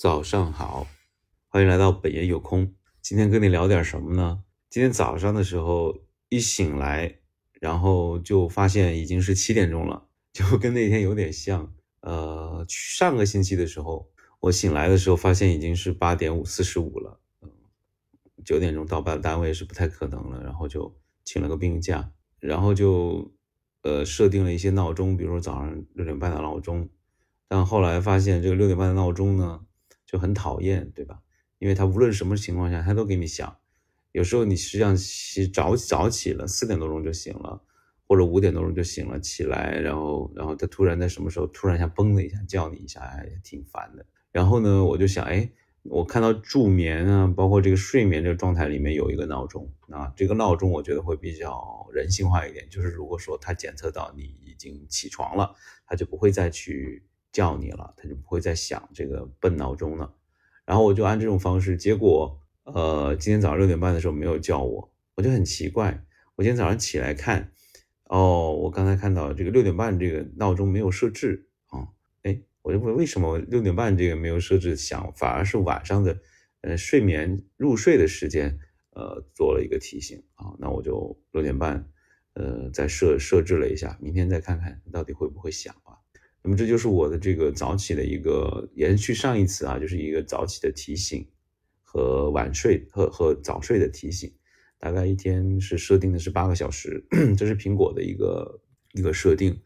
[0.00, 0.86] 早上好，
[1.48, 2.72] 欢迎来到本爷有空。
[3.02, 4.42] 今天跟你聊点什么呢？
[4.70, 5.94] 今天早上的时候
[6.30, 7.18] 一醒来，
[7.60, 11.74] 然后就发现已经是七点钟了， 就跟那天有点像。
[12.00, 14.08] 呃，上个星期的时候，
[14.40, 17.50] 我醒来的时候发现已经是八点五四十五了，嗯，
[18.42, 23.30] 九点钟到班单位是不太可能了，然后就请了个病假，然后就
[23.82, 26.88] 呃设定了一些闹钟，比如说早上六点半的闹钟，
[27.46, 29.66] 但后来发现这个六点半的闹钟呢。
[30.10, 31.20] 就很讨厌，对吧？
[31.60, 33.56] 因为他无论什么情况下，他都给你响。
[34.10, 37.62] 有时候你实际上起早早起了，四点多钟就醒了，
[38.08, 44.04] 或者五点多钟就醒了起来，然后然后他突然在什么时候突然像嘣的一下叫你一下，也挺烦的。
[44.32, 45.48] 然后呢，我就想，哎，
[45.84, 55.54] 我看到助眠啊，包括这个睡眠这个状态里面有一个闹钟啊，这个闹钟我觉得会比较人性化一点，就是如果说它检测到你已经起床了，
[55.86, 57.04] 它就不会再去。
[57.32, 60.14] 叫你了，他就不会再响这个笨闹钟了。
[60.64, 66.04] 然后我就按这种方式，结果呃，今天早上六点半的时候没有叫我，我就很奇怪。
[66.36, 67.52] 我今天早上起来看，
[68.04, 71.88] 哦，我刚才看到这个六点半这个闹钟没有设置啊，
[72.22, 76.18] 哎，我就问为什么六点半这个没有设置响，反而是晚上的
[76.62, 78.58] 呃睡眠入睡的时间
[78.90, 81.88] 呃做了一个提醒啊，那我就六点半
[82.34, 85.99] 呃再设设置了一下，明天再看看到底会不会响啊。
[86.42, 91.26] 那么这就是我的这个早起的一个延续上一次啊，就是一个早起的提醒
[91.82, 94.32] 和晚睡和和早睡的提醒，
[94.78, 97.04] 大概一天是设定的是八个小时，
[97.36, 98.60] 这是苹果的一个
[98.92, 99.60] 一个设定。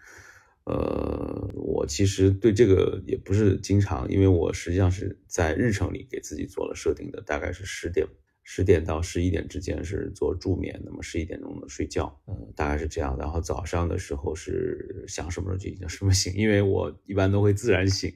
[0.64, 8.06] 呃，我其实对这个也不是经常，因为我实际上是在日程里给自己做了设定的，大概是十点。
[8.46, 13.16] 十点到十一点之间是做助眠，那么十一点钟的睡觉，嗯，大概是这样。
[13.18, 18.14] 然后早上的时候是想什么时候就已经什么醒，因为我一般都会自然醒。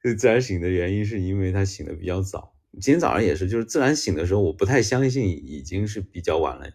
[0.00, 2.54] 这自然醒的原因是因为他醒的比较早。
[2.74, 6.70] 今天早上也是，就是自然醒的时候，我不太相信已经是比较晚了。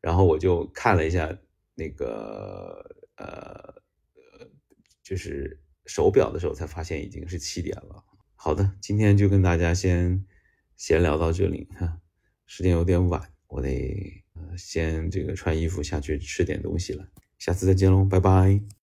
[0.00, 1.36] 然后我就看了一下
[1.74, 3.26] 那个呃
[4.14, 4.46] 呃，
[5.02, 8.04] 就是手表的时候，才发现已经是七点了。
[8.36, 10.24] 好的，今天就跟大家先
[10.76, 11.98] 闲聊到这里哈。
[12.48, 14.24] 时间有点晚，我得
[14.56, 17.06] 先这个穿衣服下去吃点东西了。
[17.38, 18.68] 下次再见喽，拜拜。